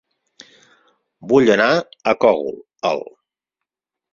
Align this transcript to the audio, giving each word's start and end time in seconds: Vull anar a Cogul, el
Vull 1.33 1.51
anar 1.57 1.67
a 1.75 2.15
Cogul, 2.25 2.59
el 2.93 3.05